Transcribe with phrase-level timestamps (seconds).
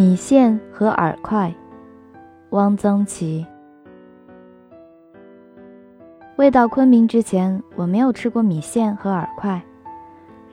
[0.00, 1.54] 米线和饵块，
[2.52, 3.46] 汪曾祺。
[6.36, 9.60] 未到昆明之前，我没有吃过米线和饵块；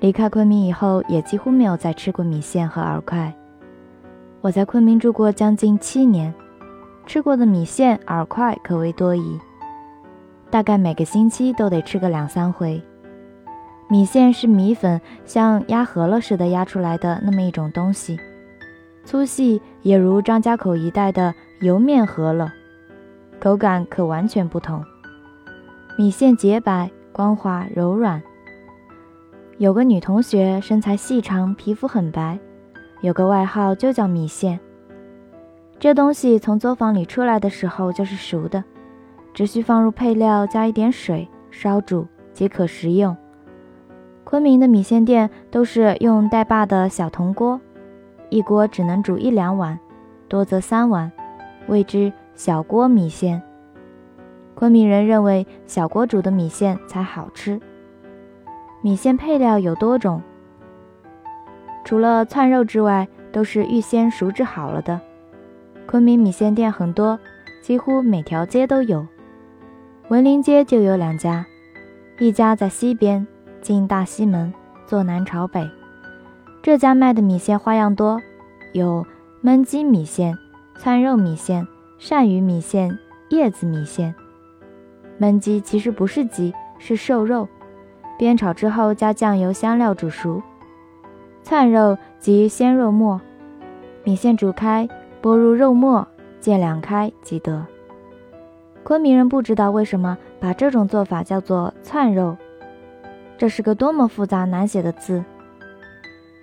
[0.02, 3.34] 离开昆明以后，也几乎没有再吃过米线和饵块。
[4.42, 6.34] 我在昆明住过将近七年，
[7.06, 9.40] 吃过的米线、饵块可谓多矣，
[10.50, 12.84] 大概每个星期都得吃个两三回。
[13.88, 18.20] 米线是米粉，像压饸饹似的压出来的那么一种东西。
[19.08, 22.52] 粗细也如张家口一带的油面饸饹，
[23.40, 24.84] 口感可完全不同。
[25.98, 28.22] 米线洁白、光滑、柔软。
[29.60, 32.38] 有个女同学身材细长，皮肤很白，
[33.00, 34.60] 有个外号就叫米线。
[35.80, 38.62] 这东西从作坊里出来的时候就是熟的，
[39.34, 43.16] 只需放入配料，加一点水烧煮即可食用。
[44.26, 47.62] 昆明的米线店都是用带把的小铜锅。
[48.30, 49.80] 一锅只能煮一两碗，
[50.28, 51.12] 多则三碗，
[51.68, 53.42] 谓之小锅米线。
[54.54, 57.60] 昆明人认为小锅煮的米线才好吃。
[58.82, 60.22] 米线配料有多种，
[61.86, 65.00] 除了窜肉之外，都是预先熟制好了的。
[65.86, 67.20] 昆明米线店很多，
[67.62, 69.08] 几乎每条街都有。
[70.10, 71.46] 文林街就有两家，
[72.20, 73.26] 一家在西边，
[73.62, 74.54] 进大西门，
[74.86, 75.70] 坐南朝北。
[76.68, 78.22] 这家卖的米线花样多，
[78.74, 79.08] 有
[79.42, 80.38] 焖鸡米线、
[80.78, 81.66] 窜肉米线、
[81.98, 84.14] 鳝鱼米线、叶子米线。
[85.18, 87.48] 焖鸡其实不是鸡，是瘦肉，
[88.20, 90.44] 煸炒之后加酱油香料煮熟。
[91.42, 93.22] 窜肉即鲜肉末，
[94.04, 94.90] 米线煮开，
[95.22, 96.06] 拨入肉末，
[96.42, 97.66] 见两开即得。
[98.84, 102.36] 昆明人不知道为什么把这种做法叫做窜肉，
[103.38, 105.24] 这是个多么复杂难写的字。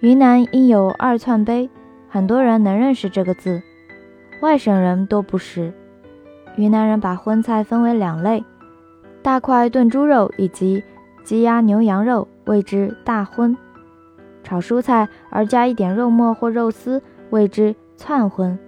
[0.05, 1.71] 云南因有二窜碑，
[2.11, 3.63] 很多人能认识这个字，
[4.43, 5.73] 外省人都不识。
[6.57, 8.45] 云南人把荤菜分为两类：
[9.23, 10.85] 大块炖猪肉以及
[11.25, 13.57] 鸡鸭牛羊肉，谓之大荤；
[14.43, 18.59] 炒蔬菜而加一点肉末或肉丝，谓之窜荤。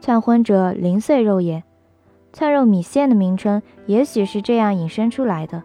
[0.00, 1.62] 窜荤者，零碎肉也。
[2.32, 5.64] 窜肉米线的名称也许是这样引申出来的。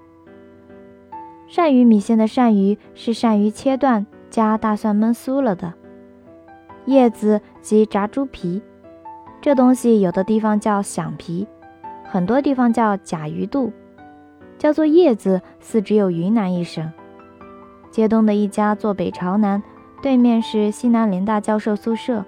[1.49, 4.05] 鳝鱼米线的鳝鱼是鳝鱼切断。
[4.35, 5.73] 加大蒜焖酥了的
[6.83, 8.61] 叶子及炸猪皮，
[9.39, 11.47] 这东西有的地方叫响皮，
[12.03, 13.71] 很多地方叫甲鱼肚，
[14.57, 16.91] 叫做叶子似只有云南一省。
[17.89, 19.63] 街东的一家坐北朝南，
[20.01, 22.25] 对面是西南联大教授宿舍，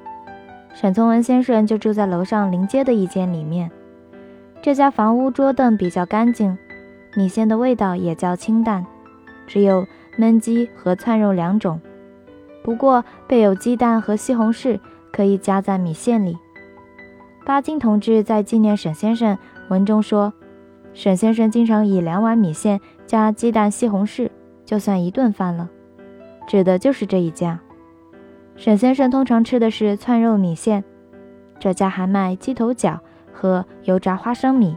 [0.74, 3.70] 沈从文先生就住在楼上临街的一间里面。
[4.62, 6.58] 这家房屋桌凳比较干净，
[7.18, 8.86] 米线的味道也较清淡，
[9.46, 9.86] 只有
[10.18, 11.82] 焖鸡和窜肉两种。
[12.68, 14.78] 不过备有鸡蛋和西红柿，
[15.10, 16.38] 可以加在米线里。
[17.46, 19.38] 巴金同志在纪念沈先生
[19.70, 20.34] 文中说，
[20.94, 24.30] 沈先生经常以两碗米线加鸡蛋、西红柿，
[24.66, 25.70] 就算一顿饭了，
[26.46, 27.58] 指的就是这一家。
[28.58, 30.84] 沈先生通常吃的是窜肉米线，
[31.58, 33.00] 这家还卖鸡头饺
[33.32, 34.76] 和油炸花生米，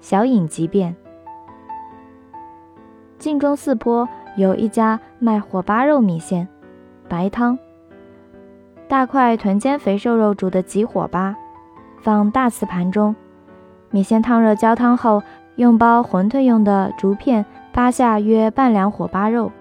[0.00, 0.94] 小饮即便。
[3.18, 6.46] 晋中四坡有一家卖火巴肉米线。
[7.12, 7.58] 白汤，
[8.88, 11.36] 大块臀尖肥瘦肉煮的急火巴，
[12.00, 13.14] 放大瓷盘中，
[13.90, 15.22] 米线烫热焦汤后，
[15.56, 19.52] 用包馄饨用的竹片扒下约半两火巴肉，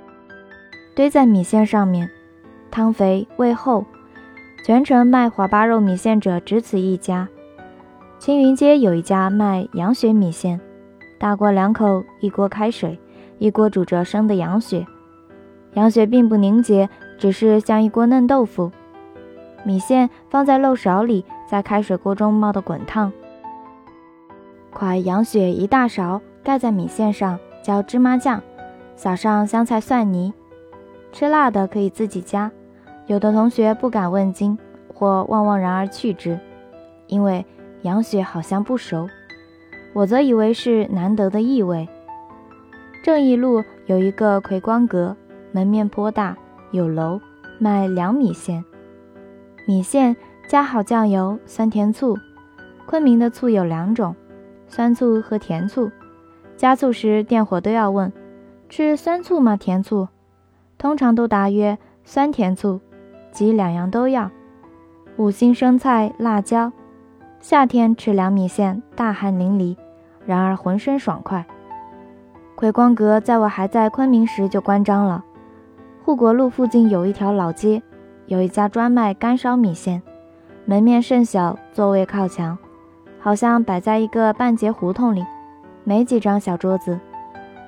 [0.96, 2.10] 堆在米线上面，
[2.72, 3.84] 汤肥味厚。
[4.66, 7.28] 全城卖火巴肉米线者只此一家。
[8.18, 10.62] 青云街有一家卖羊血米线，
[11.20, 12.98] 大锅两口，一锅开水，
[13.40, 14.86] 一锅煮着生的羊血，
[15.74, 16.90] 羊血并不凝结。
[17.22, 18.72] 只是像一锅嫩豆腐，
[19.64, 23.14] 米线放在漏勺里，在开水锅中冒得滚烫。
[24.72, 28.42] 快羊血一大勺，盖在米线上，浇芝麻酱，
[28.96, 30.34] 撒上香菜蒜泥。
[31.12, 32.50] 吃辣的可以自己加，
[33.06, 34.58] 有的同学不敢问津，
[34.92, 36.40] 或望望然而去之，
[37.06, 37.46] 因为
[37.84, 39.08] 羊血好像不熟。
[39.94, 41.88] 我则以为是难得的异味。
[43.04, 45.16] 正义路有一个葵光阁，
[45.52, 46.36] 门面颇大。
[46.72, 47.20] 有楼
[47.60, 48.64] 卖凉米线，
[49.68, 50.16] 米线
[50.48, 52.18] 加好酱油、酸甜醋。
[52.86, 54.16] 昆明的醋有两种，
[54.68, 55.92] 酸醋和甜醋。
[56.58, 58.12] 加醋时，店伙都要问
[58.70, 59.56] ：“吃酸醋吗？
[59.58, 60.08] 甜醋？”
[60.78, 62.80] 通常都答曰：“酸甜醋，
[63.32, 64.32] 即两样都要。”
[65.18, 66.72] 五星生菜、辣椒。
[67.40, 69.76] 夏天吃凉米线，大汗淋漓，
[70.26, 71.46] 然而浑身爽快。
[72.56, 75.26] 葵光阁在我还在昆明时就关张了。
[76.12, 77.82] 护国路附近有一条老街，
[78.26, 80.04] 有一家专卖干烧米线，
[80.66, 82.58] 门面甚小，座位靠墙，
[83.18, 85.26] 好像摆在一个半截胡同里，
[85.86, 87.00] 没几张小桌子。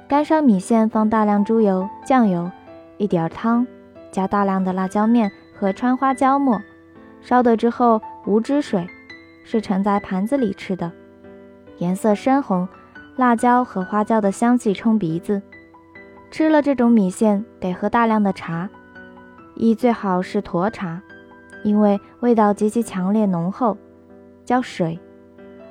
[0.10, 2.52] 干烧米线放大量猪油、酱油，
[2.98, 3.66] 一点汤，
[4.12, 6.62] 加大量的辣椒面和川花椒末，
[7.22, 8.86] 烧得之后无汁水，
[9.46, 10.92] 是盛在盘子里吃的，
[11.78, 12.68] 颜色深红，
[13.16, 15.42] 辣椒和花椒的香气冲鼻子。
[16.34, 18.68] 吃了这种米线得喝大量的茶，
[19.54, 21.00] 一最好是沱茶，
[21.64, 23.78] 因为味道极其强烈浓厚，
[24.44, 25.00] 叫水，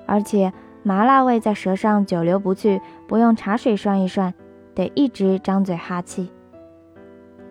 [0.06, 0.53] 而且。
[0.85, 4.35] 麻辣味在舌上久留不去，不用茶水涮一涮，
[4.75, 6.29] 得一直张嘴哈气。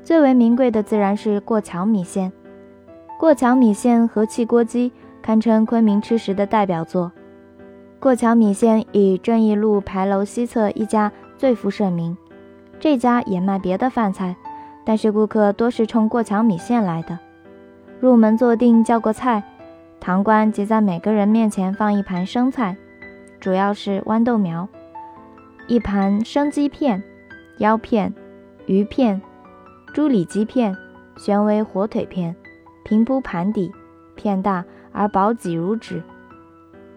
[0.04, 2.34] 最为名贵的自然是过桥米线。
[3.18, 4.92] 过桥米线和汽锅鸡
[5.22, 7.14] 堪称昆明吃食的代表作。
[8.02, 12.18] 过桥米线以正义路牌楼西侧一家最负盛名，
[12.82, 14.36] 这家也卖别的饭菜，
[14.84, 17.20] 但是顾客多是冲过桥米线来的。
[18.00, 19.44] 入门坐定叫过菜，
[20.00, 22.76] 堂倌即在每个人面前放一盘生菜。
[23.40, 24.68] 主要是豌豆苗，
[25.68, 27.04] 一盘生鸡片、
[27.60, 28.12] 腰片、
[28.66, 29.22] 鱼片、
[29.94, 30.76] 猪里脊片、
[31.18, 32.36] 旋威火腿片，
[32.84, 33.72] 平铺盘底，
[34.16, 36.02] 片大而薄几如纸。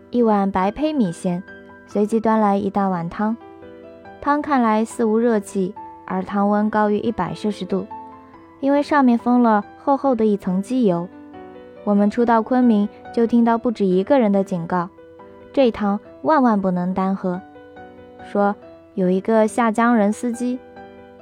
[0.08, 1.42] 一碗白胚米线，
[1.86, 3.36] 随即端来一大碗汤，
[4.24, 5.74] 汤看来似无热气，
[6.06, 7.86] 而汤温高于一百摄氏度，
[8.60, 11.06] 因为上面封了厚厚的一层机油。
[11.84, 14.88] 我们初到昆明，就听到不止一个人的警告：
[15.52, 16.00] 这汤。
[16.22, 17.38] 万万不能单喝。
[18.24, 18.56] 说
[18.94, 20.58] 有一个下江人司机，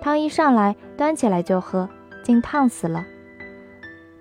[0.00, 1.88] 汤一上来端起来就喝，
[2.22, 3.04] 竟烫死了。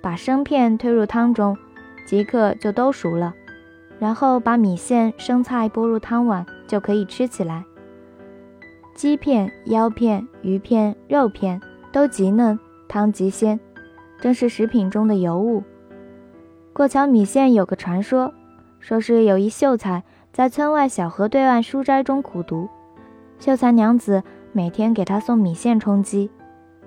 [0.02, 1.56] 把生片推入汤中，
[2.08, 3.36] 即刻就都熟了。
[4.00, 7.64] 然后把米线、生菜拨入汤碗，就可以吃起来。
[8.94, 11.60] 鸡片、腰片、鱼片、肉片
[11.92, 13.60] 都极嫩，汤极鲜，
[14.20, 15.64] 正是食品中的尤物。
[16.74, 18.34] 过桥米线有个传说，
[18.80, 20.04] 说是有一秀才。
[20.32, 22.70] 在村外小河对岸书斋中苦读，
[23.38, 24.24] 秀才娘子
[24.54, 26.32] 每天给他送米线充饥，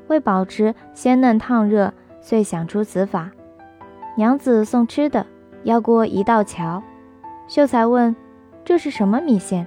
[0.06, 1.92] 为保持鲜嫩烫热，
[2.22, 3.30] 遂想出此法。
[4.16, 5.26] 娘子送吃的，
[5.62, 6.82] 要过一道桥。
[7.46, 8.16] 秀才问
[8.64, 9.66] ：“这是什么米线？”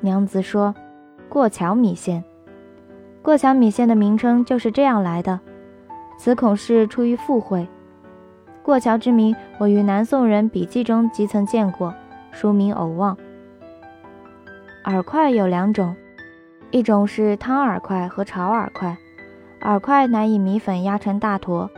[0.00, 0.72] 娘子说
[1.30, 2.22] ：“过桥米线。”
[3.22, 5.40] 过桥米线的名称就是这样来的。
[6.18, 7.66] 此恐是出于附会。
[8.62, 11.94] 过桥之名，我于南宋人笔记中即曾见过。
[12.32, 13.16] 书名偶忘。
[14.84, 15.96] 饵块有两种，
[16.70, 18.96] 一种是汤饵块和炒饵块。
[19.60, 21.70] 饵块乃以米粉压成大坨，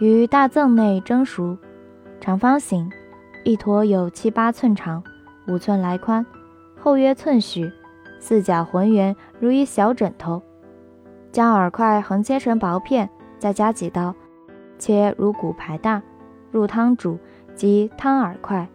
[0.00, 1.56] 于大甑内蒸熟，
[2.20, 2.90] 长方形，
[3.44, 5.04] 一坨有七八寸长，
[5.46, 6.24] 五寸来宽，
[6.76, 7.70] 厚约寸许，
[8.20, 10.40] 四角浑圆，如一小枕头。
[11.32, 13.08] 将饵块横切成薄片，
[13.38, 14.14] 再加几刀，
[14.78, 16.02] 切如骨牌大，
[16.52, 17.18] 入汤煮，
[17.54, 18.68] 即汤饵块。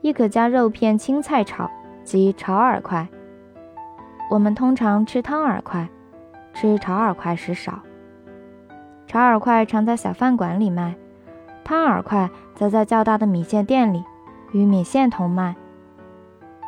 [0.00, 1.70] 亦可加肉片、青菜炒，
[2.04, 3.08] 即炒饵块。
[4.30, 5.88] 我们通常吃汤饵块，
[6.54, 7.80] 吃炒饵块时少。
[9.06, 10.94] 炒饵块常在小饭馆里卖，
[11.64, 14.04] 汤饵块则在较大的米线店里
[14.52, 15.56] 与米线同卖。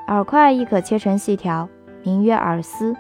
[0.08, 1.68] 饵块亦可切成细条，
[2.02, 2.96] 名曰饵丝。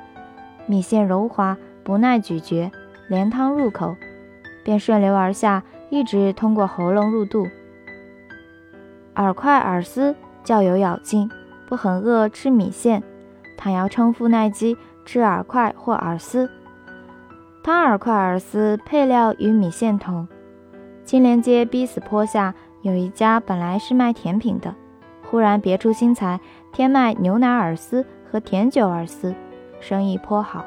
[0.66, 2.70] 米线柔滑，不耐咀嚼，
[3.08, 3.96] 连汤入口，
[4.64, 7.46] 便顺流而下，一直通过喉咙入肚。
[9.14, 11.28] 饵块、饵丝较有咬劲，
[11.68, 13.02] 不很饿吃米线。
[13.58, 16.48] 倘要称腹耐饥，吃饵块或饵丝。
[17.62, 20.26] 汤饵块、饵丝配料与米线同。
[21.04, 24.74] 青莲街逼死坡下有一家本来是卖甜品的，
[25.28, 26.40] 忽然别出心裁，
[26.72, 29.34] 添卖牛奶饵丝和甜酒饵丝，
[29.78, 30.64] 生意颇好。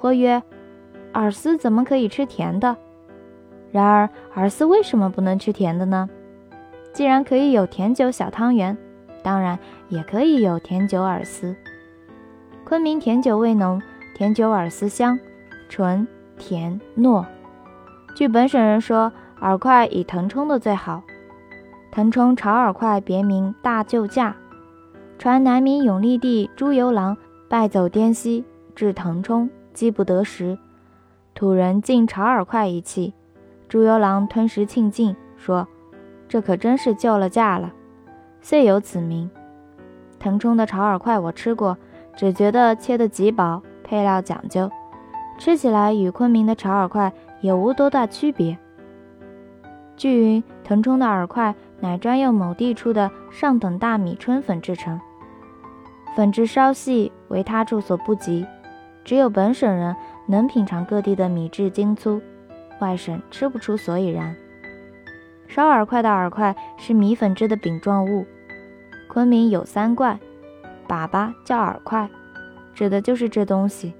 [0.00, 0.42] 或曰：
[1.12, 2.74] 饵丝怎么可以吃甜的？
[3.70, 6.08] 然而饵丝为什么不能吃甜的呢？
[6.94, 8.74] 既然可以有甜酒小汤圆，
[9.22, 9.58] 当然
[9.90, 11.54] 也可以有甜酒饵丝。
[12.64, 13.82] 昆明甜酒味浓，
[14.14, 15.18] 甜酒饵丝香，
[15.68, 17.26] 纯甜糯。
[18.14, 21.02] 据本省人说，饵块以腾冲的最好。
[21.92, 24.34] 腾冲炒饵块别名大救驾，
[25.18, 27.16] 传南明永历帝朱由榔
[27.48, 28.44] 败走滇西，
[28.74, 30.58] 至腾冲饥不得食，
[31.34, 33.14] 土人进炒饵块一气，
[33.68, 35.66] 朱由榔吞食庆尽，说。
[36.28, 37.72] 这可真是救了驾了，
[38.40, 39.30] 遂有此名。
[40.18, 41.78] 腾冲的炒饵块我吃过，
[42.16, 44.68] 只觉得切得极薄，配料讲究，
[45.38, 48.58] 吃起来与昆明的炒饵块也无多大区别。
[49.96, 55.00] 据云，腾冲的饵块乃专用某地处的上等大米春粉制成，
[56.14, 58.46] 粉质稍细，为他处所不及，
[59.04, 59.94] 只有本省人
[60.26, 62.20] 能品尝各地的米质精粗，
[62.80, 64.34] 外省吃不出所以然。
[65.48, 68.26] 烧饵块的饵块是米粉制的饼状物。
[69.08, 70.18] 昆明有三怪，
[70.88, 72.10] 粑粑叫饵块，
[72.74, 73.94] 指的就是这东西。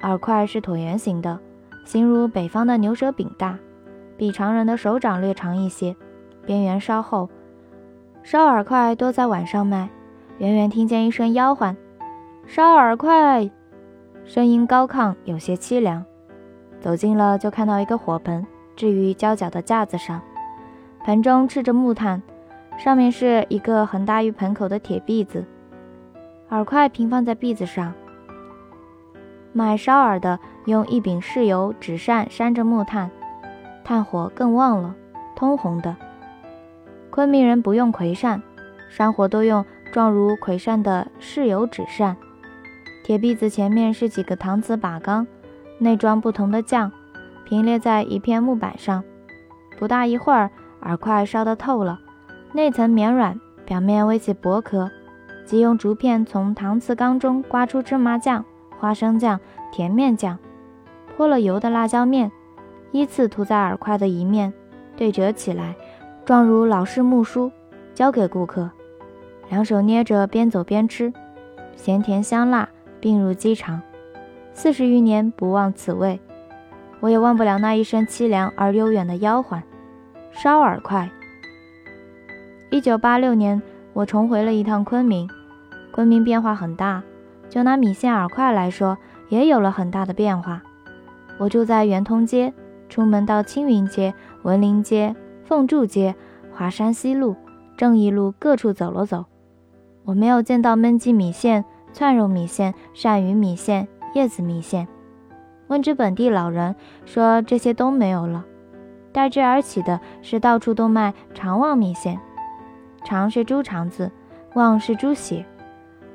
[0.00, 1.40] 饵块是椭圆形的，
[1.84, 3.58] 形如北方的牛舌饼大，
[4.16, 5.96] 比常人的手掌略长一些，
[6.46, 7.28] 边缘稍厚。
[8.22, 9.88] 烧饵块多在晚上卖。
[10.38, 11.76] 远远听见一声吆唤
[12.44, 13.48] ：“烧饵块！”
[14.26, 16.04] 声音高亢，有些凄凉。
[16.80, 20.20] 走近了，就看到一个火盆置于交角的架子上，
[21.04, 22.20] 盆中赤着木炭，
[22.76, 25.44] 上面是一个横大于盆口的铁篦子，
[26.50, 27.94] 饵块平放在篦子上。
[29.52, 33.08] 卖烧饵的用一柄豉油纸扇扇着木炭，
[33.84, 34.96] 炭火更旺了，
[35.36, 35.94] 通红的。
[37.14, 38.42] 昆明人不用葵扇，
[38.88, 39.64] 山火都用。
[39.92, 42.16] 状如葵扇的豉油纸扇，
[43.04, 45.24] 铁篦子前面是几个搪瓷把缸，
[45.78, 46.90] 内装不同的酱，
[47.44, 49.04] 平列在一片木板上。
[49.78, 50.50] 不大一会儿，
[50.82, 52.00] 饵块烧得透了，
[52.52, 54.90] 内层绵软，表面微起薄壳，
[55.44, 58.44] 即用竹片从搪瓷缸中刮出芝麻酱、
[58.80, 59.38] 花生酱、
[59.70, 60.36] 甜面酱，
[61.16, 62.32] 泼了油的辣椒面，
[62.90, 64.52] 依次涂在饵块的一面，
[64.96, 65.76] 对折起来，
[66.24, 67.52] 状如老式木梳，
[67.94, 68.70] 交给顾客。
[69.50, 71.12] 两手捏着，边走边吃，
[71.76, 72.66] 咸甜香辣
[72.98, 73.82] 并入鸡肠。
[74.54, 76.18] 四十余年不忘此味，
[77.00, 79.62] 我也忘不了那一声凄凉而悠远的吆唤
[80.32, 81.10] ：“烧饵块。”
[82.70, 83.60] 一九八六年，
[83.92, 85.28] 我重回了一趟昆明。
[85.92, 87.02] 昆明变化很大，
[87.50, 88.96] 就拿米线饵块来说，
[89.28, 90.62] 也有了很大的变化。
[91.36, 92.54] 我住在圆通街，
[92.88, 96.14] 出门到青云街、文林街、凤柱街、
[96.52, 97.36] 华山西路、
[97.76, 99.26] 正义路各处走了走。
[100.04, 104.88] 我没有见到焖鸡米线、串肉米线、鳝鱼米线、叶子米线。
[105.68, 108.44] 问之本地老人，说这些都没有了。
[109.12, 112.20] 代之而起的是到处都卖肠旺米线。
[113.04, 114.10] 肠是猪肠子，
[114.54, 115.46] 旺是猪血。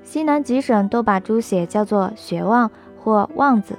[0.04, 2.70] 西南几省都把猪血叫做血旺
[3.00, 3.78] 或旺子。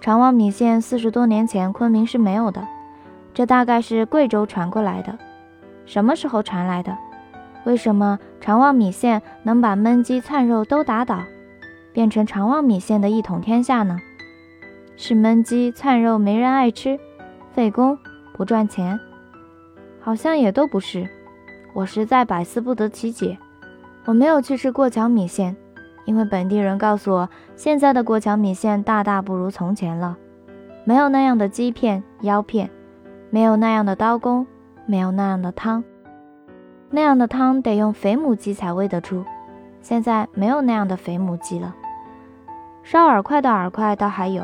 [0.00, 2.66] 肠旺米线四十多年前昆明是没有的，
[3.36, 5.18] 这大概是贵州传过来的。
[5.84, 6.96] 什么时候传来的？
[7.66, 11.22] 为什么长旺米线能把焖鸡窜肉都打倒，
[11.92, 13.98] 变成长旺米线的一统天下呢？
[14.96, 16.98] 是焖鸡窜肉没人爱吃，
[17.52, 17.98] 费工
[18.32, 18.98] 不赚钱？
[20.00, 21.06] 好像也都不是。
[21.74, 23.36] 我实在百思不得其解。
[24.06, 25.54] 我没有去吃过桥米线，
[26.06, 30.16] 因为本地人告诉我，现在的过桥米线大大不如从前了，
[30.84, 32.70] 没有那样的鸡片、腰片，
[33.36, 34.46] 没有那样的刀工，
[34.86, 35.84] 没有那样的汤。
[36.88, 39.26] 那样的汤得用肥母鸡才煨得出，
[39.82, 41.76] 现在没有那样的肥母鸡了。
[42.82, 44.42] 烧饵块的饵块倒还有，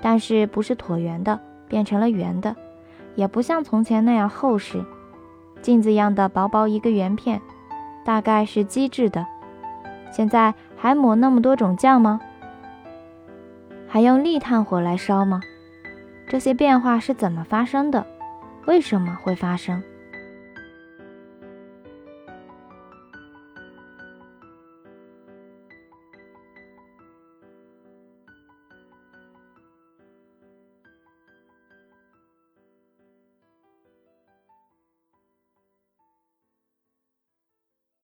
[0.00, 2.54] 但是不是椭圆的，变成了圆的，
[3.16, 4.84] 也不像从前那样厚实，
[5.60, 7.42] 镜子一样的薄薄一个圆片，
[8.04, 9.26] 大概是机制的。
[10.12, 12.20] 现在还抹那么多种酱吗？
[13.88, 15.40] 还用立炭火来烧吗？
[16.28, 18.06] 这些变化是怎么发生的？
[18.66, 19.82] 为什么会发生？